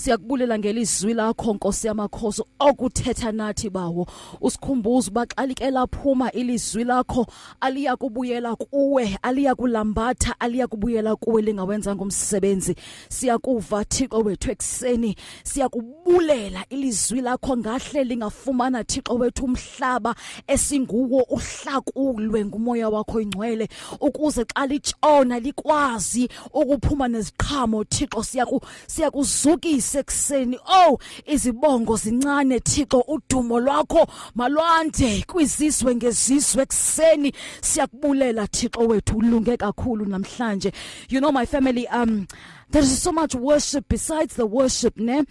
[0.00, 4.06] Siyakubulela ngelizwi lakho nkosi yamakhosi okuthetha nathi bawo.
[4.40, 7.26] Usikhumbuza uba xa like laphuma ilizwi lakho
[7.60, 12.74] aliya kubuyela kuwe aliya kulambatha aliya kubuyela kuwe lingawenza ngomsebenzi.
[13.08, 20.14] Siyakuva thixo wethu ekuseni siyakubulela ilizwi lakho ngahle lingafumana thixo wethu umhlaba
[20.46, 23.68] esinguwo uhlakulwe ngumoya wakho ingcwele.
[24.00, 29.89] Ukuze xa litshona likwazi ukuphuma neziqhamo thixo siyaku siyakuzukisa.
[29.98, 37.32] Ekuseni oh izibongo zincane thixo udumo lwakho malwande kwizizwe ngezizwe ekuseni.
[37.60, 40.72] Siyakubulela thixo wethu ulunge kakhulu namhlanje.
[41.08, 42.26] You know my family um
[42.70, 45.24] there is so much worship besides the worship ne?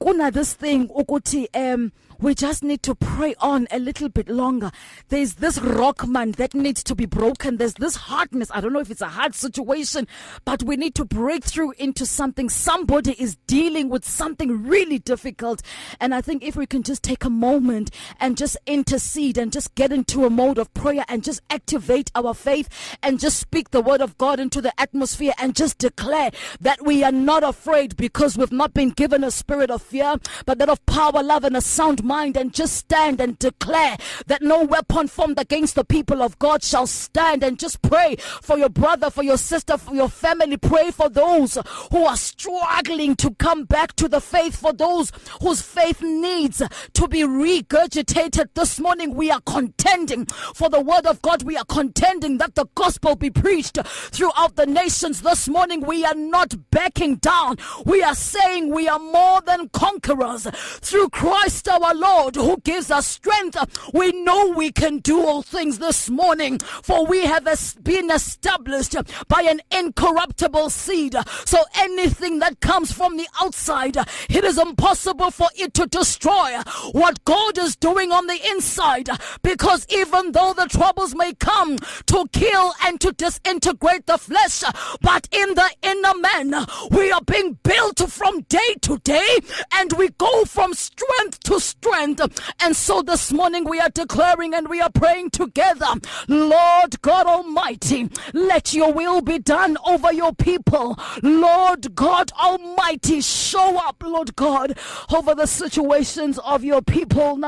[0.00, 1.92] Kuna this thing ukuthi um
[2.22, 4.70] we just need to pray on a little bit longer.
[5.08, 7.56] There's this rock man that needs to be broken.
[7.56, 8.48] There's this hardness.
[8.54, 10.06] I don't know if it's a hard situation,
[10.44, 12.48] but we need to break through into something.
[12.48, 15.62] Somebody is dealing with something really difficult.
[15.98, 17.90] And I think if we can just take a moment
[18.20, 22.34] and just intercede and just get into a mode of prayer and just activate our
[22.34, 22.68] faith
[23.02, 27.02] and just speak the word of God into the atmosphere and just declare that we
[27.02, 30.16] are not afraid because we've not been given a spirit of fear,
[30.46, 34.42] but that of power, love, and a sound mind and just stand and declare that
[34.42, 38.68] no weapon formed against the people of God shall stand and just pray for your
[38.68, 40.56] brother, for your sister, for your family.
[40.56, 41.58] Pray for those
[41.90, 46.62] who are struggling to come back to the faith, for those whose faith needs
[46.94, 48.48] to be regurgitated.
[48.54, 51.42] This morning we are contending for the word of God.
[51.42, 55.22] We are contending that the gospel be preached throughout the nations.
[55.22, 57.56] This morning we are not backing down.
[57.84, 60.46] We are saying we are more than conquerors
[60.80, 63.56] through Christ our Lord who gives us strength.
[63.92, 67.46] We know we can do all things this morning, for we have
[67.82, 68.94] been established
[69.28, 71.16] by an incorruptible seed.
[71.44, 76.58] So anything that comes from the outside, it is impossible for it to destroy
[76.92, 79.08] what God is doing on the inside.
[79.42, 84.62] Because even though the troubles may come to kill and to disintegrate the flesh,
[85.00, 89.38] but in the inner man, we are being built from day to day
[89.72, 92.20] and we go from strength to strength.
[92.60, 95.86] And so this morning we are declaring and we are praying together,
[96.28, 100.98] Lord God Almighty, let your will be done over your people.
[101.22, 104.78] Lord God Almighty, show up, Lord God,
[105.12, 107.38] over the situations of your people.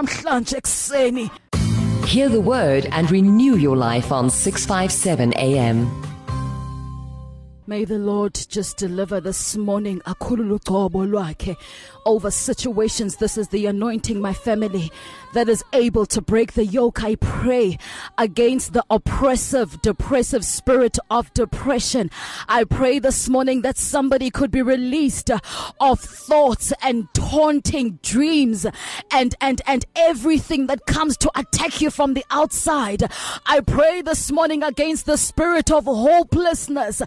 [2.07, 6.14] Hear the word and renew your life on 657 AM.
[7.67, 10.03] May the Lord just deliver this morning
[12.05, 13.17] over situations.
[13.17, 14.93] This is the anointing, my family,
[15.33, 17.03] that is able to break the yoke.
[17.03, 17.79] I pray
[18.19, 22.11] against the oppressive, depressive spirit of depression.
[22.49, 25.31] I pray this morning that somebody could be released
[25.81, 28.67] of thoughts and taunting dreams
[29.11, 33.11] and, and, and everything that comes to attack you from the outside.
[33.47, 37.01] I pray this morning against the spirit of hopelessness.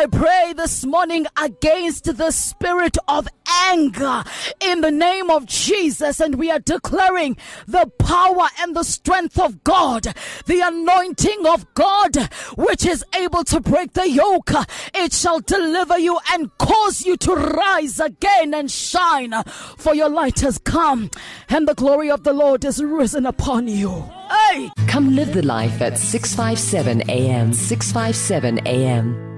[0.00, 4.24] I pray this morning against the spirit of anger
[4.58, 6.20] in the name of Jesus.
[6.20, 7.36] And we are declaring
[7.68, 10.14] the power and the strength of God,
[10.46, 12.16] the anointing of God,
[12.56, 14.52] which is able to break the yoke.
[14.94, 19.34] It shall deliver you and cause you to rise again and shine,
[19.76, 21.10] for your light has come,
[21.50, 24.10] and the glory of the Lord is risen upon you.
[24.30, 24.70] Hey!
[24.86, 27.52] Come live the life at 657 AM.
[27.52, 29.29] 657 AM.